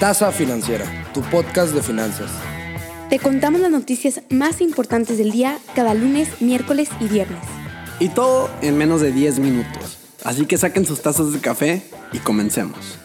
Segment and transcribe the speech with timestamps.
[0.00, 2.28] Tasa Financiera, tu podcast de finanzas.
[3.08, 7.38] Te contamos las noticias más importantes del día cada lunes, miércoles y viernes.
[8.00, 9.98] Y todo en menos de 10 minutos.
[10.24, 12.98] Así que saquen sus tazas de café y comencemos.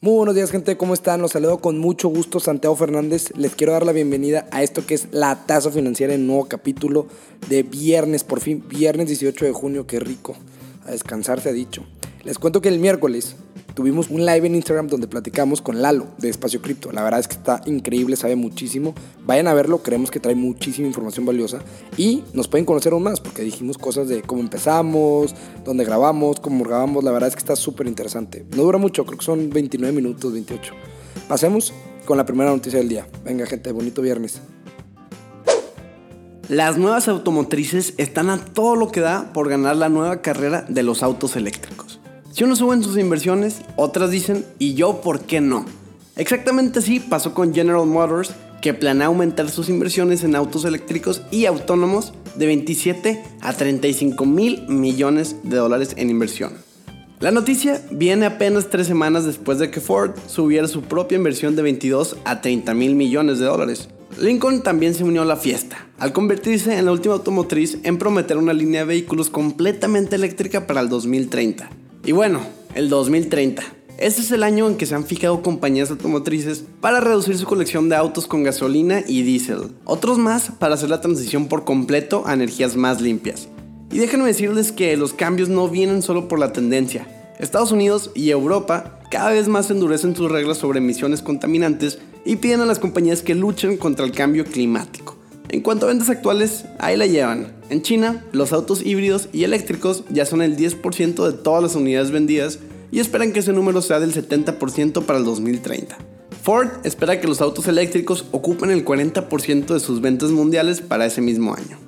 [0.00, 1.22] Muy buenos días gente, ¿cómo están?
[1.22, 3.32] Los saludo con mucho gusto Santiago Fernández.
[3.36, 7.06] Les quiero dar la bienvenida a esto que es la tasa financiera en nuevo capítulo
[7.48, 10.34] de viernes, por fin, viernes 18 de junio, qué rico.
[10.88, 11.84] A descansar se ha dicho.
[12.24, 13.36] Les cuento que el miércoles
[13.74, 16.92] tuvimos un live en Instagram donde platicamos con Lalo de Espacio Cripto.
[16.92, 18.94] La verdad es que está increíble, sabe muchísimo.
[19.26, 21.58] Vayan a verlo, creemos que trae muchísima información valiosa
[21.98, 26.64] y nos pueden conocer aún más porque dijimos cosas de cómo empezamos, dónde grabamos, cómo
[26.64, 27.04] grabamos.
[27.04, 28.46] La verdad es que está súper interesante.
[28.56, 30.72] No dura mucho, creo que son 29 minutos, 28.
[31.28, 31.74] Pasemos
[32.06, 33.06] con la primera noticia del día.
[33.26, 34.40] Venga, gente, bonito viernes.
[36.48, 40.82] Las nuevas automotrices están a todo lo que da por ganar la nueva carrera de
[40.82, 42.00] los autos eléctricos.
[42.32, 45.66] Si unos suben sus inversiones, otras dicen, ¿y yo por qué no?
[46.16, 51.44] Exactamente así pasó con General Motors, que planea aumentar sus inversiones en autos eléctricos y
[51.44, 56.54] autónomos de 27 a 35 mil millones de dólares en inversión.
[57.20, 61.62] La noticia viene apenas tres semanas después de que Ford subiera su propia inversión de
[61.62, 63.90] 22 a 30 mil millones de dólares.
[64.16, 68.38] Lincoln también se unió a la fiesta, al convertirse en la última automotriz en prometer
[68.38, 71.68] una línea de vehículos completamente eléctrica para el 2030.
[72.04, 72.40] Y bueno,
[72.74, 73.62] el 2030.
[73.98, 77.88] Este es el año en que se han fijado compañías automotrices para reducir su colección
[77.88, 79.72] de autos con gasolina y diésel.
[79.84, 83.48] Otros más para hacer la transición por completo a energías más limpias.
[83.90, 87.08] Y déjenme decirles que los cambios no vienen solo por la tendencia.
[87.38, 92.60] Estados Unidos y Europa cada vez más endurecen sus reglas sobre emisiones contaminantes y piden
[92.60, 95.16] a las compañías que luchen contra el cambio climático.
[95.50, 97.54] En cuanto a ventas actuales, ahí la llevan.
[97.70, 102.10] En China, los autos híbridos y eléctricos ya son el 10% de todas las unidades
[102.10, 102.58] vendidas
[102.90, 105.96] y esperan que ese número sea del 70% para el 2030.
[106.42, 111.20] Ford espera que los autos eléctricos ocupen el 40% de sus ventas mundiales para ese
[111.20, 111.78] mismo año.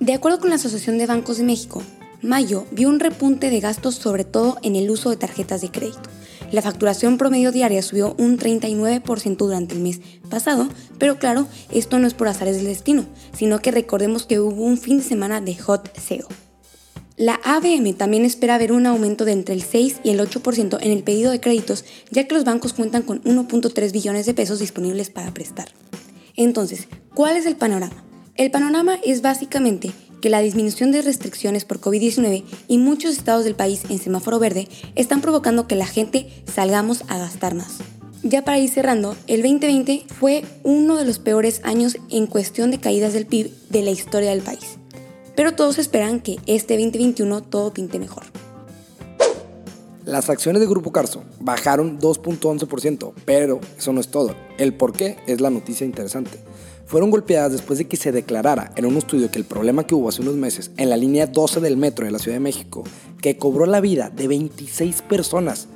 [0.00, 1.82] De acuerdo con la Asociación de Bancos de México,
[2.22, 6.10] mayo vio un repunte de gastos sobre todo en el uso de tarjetas de crédito.
[6.52, 10.68] La facturación promedio diaria subió un 39% durante el mes pasado,
[10.98, 14.76] pero claro, esto no es por azares del destino, sino que recordemos que hubo un
[14.76, 16.26] fin de semana de hot sale.
[17.16, 20.90] La ABM también espera ver un aumento de entre el 6 y el 8% en
[20.90, 25.08] el pedido de créditos, ya que los bancos cuentan con 1.3 billones de pesos disponibles
[25.08, 25.68] para prestar.
[26.36, 28.04] Entonces, ¿cuál es el panorama?
[28.34, 29.92] El panorama es básicamente
[30.22, 34.68] que la disminución de restricciones por COVID-19 y muchos estados del país en semáforo verde
[34.94, 37.80] están provocando que la gente salgamos a gastar más.
[38.22, 42.78] Ya para ir cerrando, el 2020 fue uno de los peores años en cuestión de
[42.78, 44.78] caídas del PIB de la historia del país.
[45.34, 48.31] Pero todos esperan que este 2021 todo pinte mejor.
[50.12, 54.34] Las acciones de Grupo Carso bajaron 2.11%, pero eso no es todo.
[54.58, 56.38] El por qué es la noticia interesante
[56.84, 60.10] fueron golpeadas después de que se declarara en un estudio que el problema que hubo
[60.10, 62.84] hace unos meses en la línea 12 del metro de la Ciudad de México,
[63.22, 65.68] que cobró la vida de 26 personas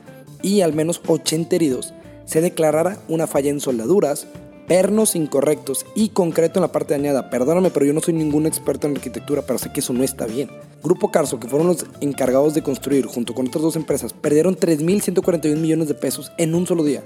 [0.42, 1.94] y al menos 80 heridos,
[2.26, 4.26] se declarara una falla en soldaduras,
[4.68, 7.30] pernos incorrectos y concreto en la parte dañada.
[7.30, 10.26] Perdóname, pero yo no soy ningún experto en arquitectura, pero sé que eso no está
[10.26, 10.50] bien.
[10.86, 15.56] Grupo Carso, que fueron los encargados de construir junto con otras dos empresas, perdieron 3.141
[15.56, 17.02] millones de pesos en un solo día.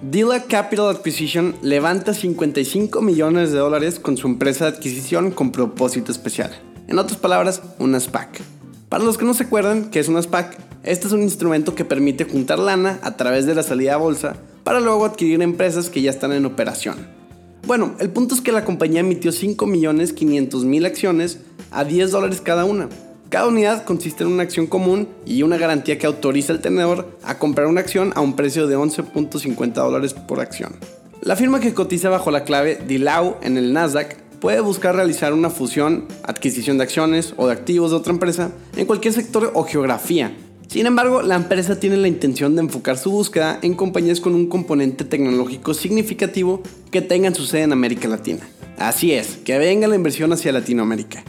[0.00, 6.10] Dila Capital Acquisition levanta 55 millones de dólares con su empresa de adquisición con propósito
[6.10, 6.58] especial.
[6.88, 8.40] En otras palabras, una SPAC.
[8.88, 11.84] Para los que no se acuerdan qué es una SPAC, este es un instrumento que
[11.84, 16.00] permite juntar lana a través de la salida a bolsa para luego adquirir empresas que
[16.00, 17.23] ya están en operación.
[17.66, 21.38] Bueno, el punto es que la compañía emitió 5 millones 500 mil acciones
[21.70, 22.88] a 10 dólares cada una,
[23.34, 27.36] cada unidad consiste en una acción común y una garantía que autoriza al tenedor a
[27.36, 30.76] comprar una acción a un precio de 11.50 dólares por acción.
[31.20, 35.50] La firma que cotiza bajo la clave DILAU en el Nasdaq puede buscar realizar una
[35.50, 40.36] fusión, adquisición de acciones o de activos de otra empresa en cualquier sector o geografía.
[40.68, 44.48] Sin embargo, la empresa tiene la intención de enfocar su búsqueda en compañías con un
[44.48, 48.40] componente tecnológico significativo que tengan su sede en América Latina.
[48.78, 51.22] Así es, que venga la inversión hacia Latinoamérica.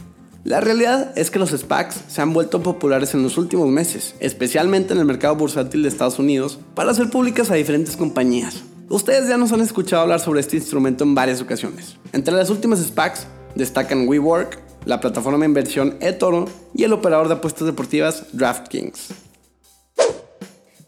[0.46, 4.92] La realidad es que los SPACs se han vuelto populares en los últimos meses, especialmente
[4.92, 8.62] en el mercado bursátil de Estados Unidos, para hacer públicas a diferentes compañías.
[8.88, 11.96] Ustedes ya nos han escuchado hablar sobre este instrumento en varias ocasiones.
[12.12, 16.44] Entre las últimas SPACs destacan WeWork, la plataforma de inversión eToro
[16.74, 19.25] y el operador de apuestas deportivas DraftKings.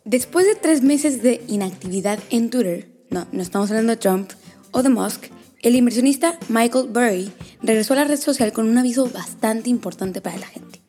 [0.09, 4.31] Después de tres meses de inactividad en Twitter, no, no estamos hablando de Trump
[4.71, 5.25] o de Musk,
[5.61, 7.31] el inversionista Michael Burry
[7.63, 10.81] regresó a la red social con un aviso bastante importante para la gente.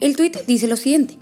[0.00, 1.16] El tweet dice lo siguiente,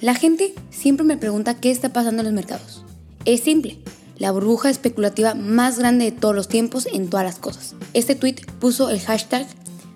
[0.00, 2.84] la gente siempre me pregunta qué está pasando en los mercados.
[3.24, 3.78] Es simple,
[4.16, 7.76] la burbuja especulativa más grande de todos los tiempos en todas las cosas.
[7.94, 9.46] Este tweet puso el hashtag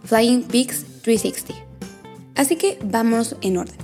[0.08, 1.64] FlyingPix360.
[2.36, 3.74] Así que vámonos en orden.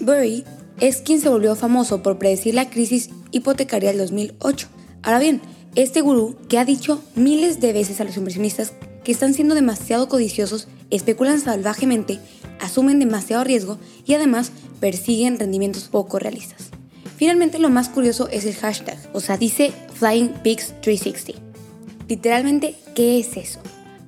[0.00, 0.46] Burry
[0.80, 4.68] es quien se volvió famoso por predecir la crisis hipotecaria del 2008.
[5.02, 5.40] Ahora bien,
[5.74, 8.72] este gurú que ha dicho miles de veces a los inversionistas
[9.04, 12.18] que están siendo demasiado codiciosos, especulan salvajemente,
[12.60, 16.70] asumen demasiado riesgo y además persiguen rendimientos poco realistas.
[17.16, 21.32] Finalmente, lo más curioso es el hashtag, o sea, dice Flying 360.
[22.08, 23.60] Literalmente, ¿qué es eso?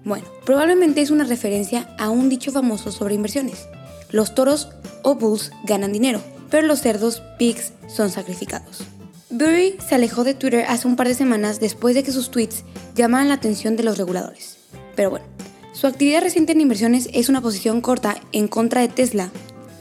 [0.05, 3.67] Bueno, probablemente es una referencia a un dicho famoso sobre inversiones.
[4.11, 4.69] Los toros
[5.03, 6.21] o bulls ganan dinero,
[6.51, 8.85] pero los cerdos pigs son sacrificados.
[9.31, 12.65] Burry se alejó de Twitter hace un par de semanas después de que sus tweets
[12.97, 14.59] llamaran la atención de los reguladores.
[14.97, 15.27] Pero bueno,
[15.73, 19.31] su actividad reciente en inversiones es una posición corta en contra de Tesla,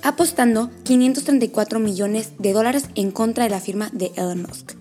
[0.04, 4.74] apostando 534 millones de dólares en contra de la firma de Elon Musk.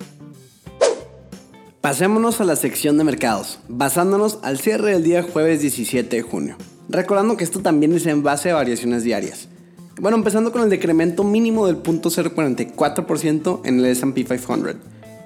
[1.80, 6.56] Pasémonos a la sección de mercados, basándonos al cierre del día jueves 17 de junio.
[6.88, 9.48] Recordando que esto también es en base a variaciones diarias.
[10.00, 14.76] Bueno, empezando con el decremento mínimo del 0.044% en el SP 500.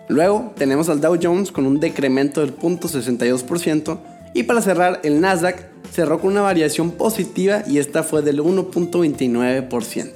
[0.08, 3.98] Luego tenemos al Dow Jones con un decremento del 0.62%
[4.34, 10.10] y para cerrar el Nasdaq cerró con una variación positiva y esta fue del 1.29%.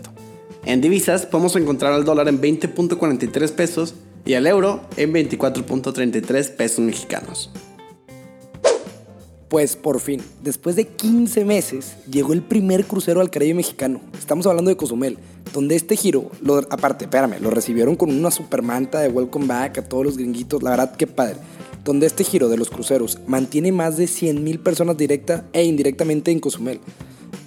[0.64, 3.94] En divisas podemos encontrar al dólar en 20.43 pesos
[4.24, 7.50] y al euro en 24.33 pesos mexicanos.
[9.48, 14.00] Pues por fin, después de 15 meses, llegó el primer crucero al Caribe mexicano.
[14.18, 15.18] Estamos hablando de Cozumel,
[15.52, 16.32] donde este giro,
[16.68, 20.70] aparte, espérame, lo recibieron con una supermanta de welcome back a todos los gringuitos, la
[20.70, 21.36] verdad que padre.
[21.84, 26.40] Donde este giro de los cruceros mantiene más de 100.000 personas directa e indirectamente en
[26.40, 26.80] Cozumel.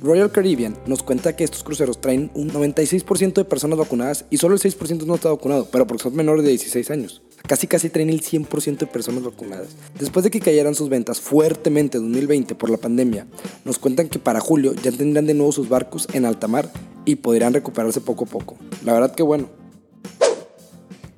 [0.01, 4.55] Royal Caribbean nos cuenta que estos cruceros traen un 96% de personas vacunadas y solo
[4.55, 7.21] el 6% no está vacunado, pero porque son menores de 16 años.
[7.45, 9.69] Casi casi traen el 100% de personas vacunadas.
[9.99, 13.27] Después de que cayeran sus ventas fuertemente en 2020 por la pandemia,
[13.65, 16.71] nos cuentan que para julio ya tendrán de nuevo sus barcos en alta mar
[17.03, 18.55] y podrían recuperarse poco a poco.
[18.85, 19.49] La verdad que bueno.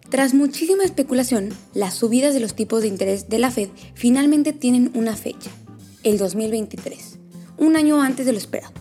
[0.10, 4.92] Tras muchísima especulación, las subidas de los tipos de interés de la Fed finalmente tienen
[4.96, 5.52] una fecha,
[6.04, 7.11] el 2023
[7.62, 8.74] un año antes de lo esperado.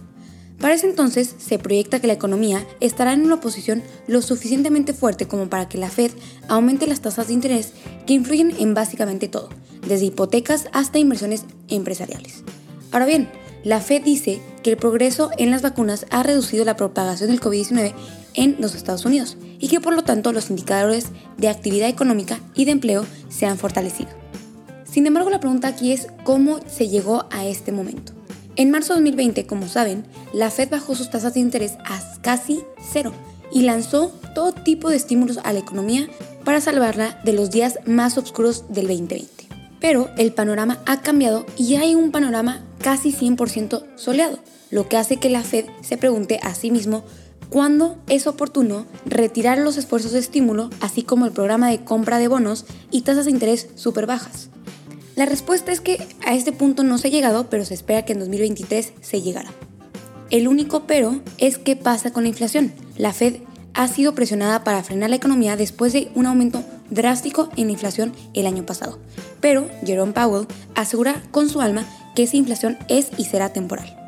[0.59, 5.27] Para ese entonces se proyecta que la economía estará en una posición lo suficientemente fuerte
[5.27, 6.11] como para que la Fed
[6.49, 7.73] aumente las tasas de interés
[8.07, 9.51] que influyen en básicamente todo,
[9.87, 12.43] desde hipotecas hasta inversiones empresariales.
[12.91, 13.31] Ahora bien,
[13.65, 17.95] la Fed dice que el progreso en las vacunas ha reducido la propagación del COVID-19
[18.35, 22.65] en los Estados Unidos y que por lo tanto los indicadores de actividad económica y
[22.65, 24.11] de empleo se han fortalecido.
[24.85, 28.20] Sin embargo, la pregunta aquí es cómo se llegó a este momento.
[28.61, 30.05] En marzo de 2020, como saben,
[30.35, 32.61] la Fed bajó sus tasas de interés a casi
[32.93, 33.15] cero
[33.51, 36.11] y lanzó todo tipo de estímulos a la economía
[36.45, 39.49] para salvarla de los días más oscuros del 2020.
[39.81, 44.39] Pero el panorama ha cambiado y hay un panorama casi 100% soleado,
[44.71, 47.03] lo que hace que la Fed se pregunte a sí mismo
[47.49, 52.29] cuándo es oportuno retirar los esfuerzos de estímulo, así como el programa de compra de
[52.29, 54.51] bonos y tasas de interés súper bajas.
[55.21, 58.15] La respuesta es que a este punto no se ha llegado, pero se espera que
[58.15, 59.51] en 2023 se llegará.
[60.31, 62.73] El único pero es qué pasa con la inflación.
[62.97, 63.35] La Fed
[63.75, 68.15] ha sido presionada para frenar la economía después de un aumento drástico en la inflación
[68.33, 68.99] el año pasado.
[69.43, 71.85] Pero Jerome Powell asegura con su alma
[72.17, 74.00] que esa inflación es y será temporal.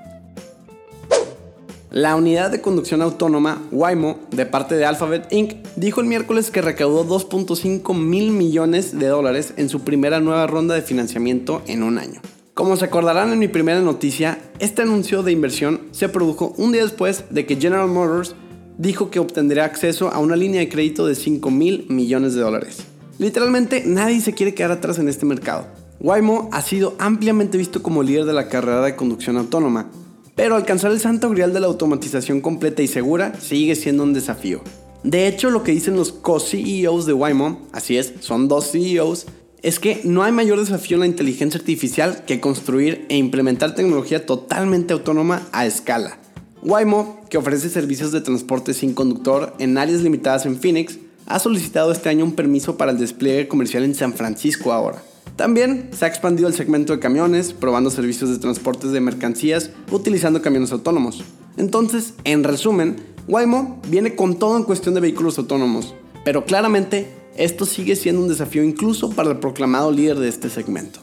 [1.93, 6.63] La unidad de conducción autónoma Waymo, de parte de Alphabet Inc., dijo el miércoles que
[6.63, 11.99] recaudó 2.5 mil millones de dólares en su primera nueva ronda de financiamiento en un
[11.99, 12.23] año.
[12.55, 16.83] Como se acordarán en mi primera noticia, este anuncio de inversión se produjo un día
[16.83, 18.37] después de que General Motors
[18.79, 22.87] dijo que obtendría acceso a una línea de crédito de 5 mil millones de dólares.
[23.19, 25.67] Literalmente nadie se quiere quedar atrás en este mercado.
[26.01, 29.91] Waymo ha sido ampliamente visto como líder de la carrera de conducción autónoma,
[30.35, 34.63] pero alcanzar el santo grial de la automatización completa y segura sigue siendo un desafío.
[35.05, 39.27] De hecho, lo que dicen los co-CEOs de Waymo, así es, son dos CEOs,
[39.63, 44.27] es que no hay mayor desafío en la inteligencia artificial que construir e implementar tecnología
[44.27, 46.19] totalmente autónoma a escala.
[46.63, 51.93] Waymo, que ofrece servicios de transporte sin conductor en áreas limitadas en Phoenix, ha solicitado
[51.93, 55.03] este año un permiso para el despliegue comercial en San Francisco ahora.
[55.37, 60.43] También se ha expandido el segmento de camiones, probando servicios de transportes de mercancías utilizando
[60.43, 61.25] camiones autónomos.
[61.57, 62.97] Entonces, en resumen,
[63.29, 68.29] Waymo viene con todo en cuestión de vehículos autónomos, pero claramente esto sigue siendo un
[68.29, 71.01] desafío incluso para el proclamado líder de este segmento.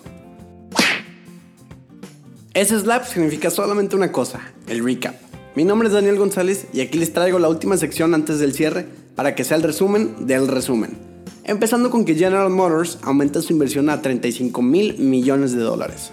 [2.53, 5.15] Ese slap significa solamente una cosa, el recap.
[5.55, 8.87] Mi nombre es Daniel González y aquí les traigo la última sección antes del cierre
[9.15, 11.08] para que sea el resumen del resumen.
[11.49, 16.11] Empezando con que General Motors aumenta su inversión a 35 mil millones de dólares.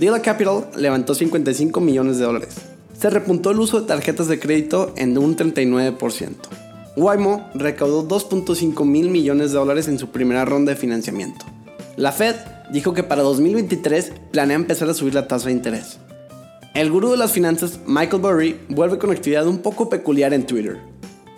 [0.00, 2.56] Dealer Capital levantó 55 millones de dólares.
[2.98, 6.36] Se repuntó el uso de tarjetas de crédito en un 39%.
[6.96, 11.44] Waymo recaudó 2.5 mil millones de dólares en su primera ronda de financiamiento.
[11.98, 12.36] La Fed
[12.72, 15.98] dijo que para 2023 planea empezar a subir la tasa de interés.
[16.72, 20.80] El gurú de las finanzas, Michael Burry, vuelve con actividad un poco peculiar en Twitter.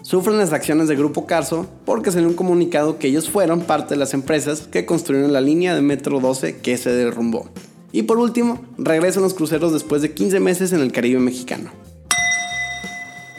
[0.02, 3.98] Sufren las acciones de Grupo Carso porque salió un comunicado que ellos fueron parte de
[3.98, 7.48] las empresas que construyeron la línea de Metro 12 que se derrumbó.
[7.92, 11.70] Y por último, regresan los cruceros después de 15 meses en el Caribe mexicano.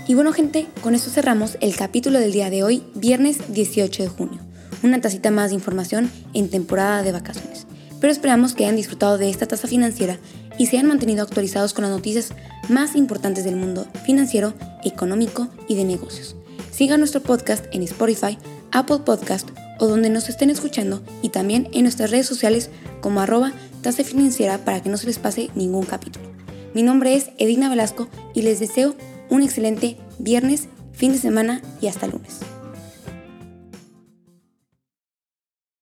[0.07, 4.09] Y bueno gente, con esto cerramos el capítulo del día de hoy, viernes 18 de
[4.09, 4.39] junio.
[4.83, 7.67] Una tacita más de información en temporada de vacaciones
[8.01, 10.17] pero esperamos que hayan disfrutado de esta tasa financiera
[10.57, 12.33] y se hayan mantenido actualizados con las noticias
[12.67, 14.53] más importantes del mundo financiero,
[14.83, 16.35] económico y de negocios.
[16.81, 18.39] Sigan nuestro podcast en Spotify,
[18.71, 19.47] Apple Podcast
[19.77, 22.71] o donde nos estén escuchando y también en nuestras redes sociales
[23.01, 23.51] como arroba
[23.83, 26.25] tasa financiera para que no se les pase ningún capítulo.
[26.73, 28.95] Mi nombre es Edina Velasco y les deseo
[29.29, 32.39] un excelente viernes, fin de semana y hasta lunes.